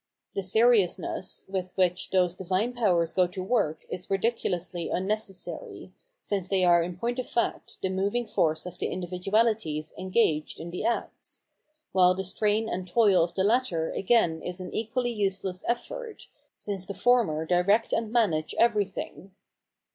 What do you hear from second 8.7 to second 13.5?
the individuahties engaged in the acts; while the strain and toil of the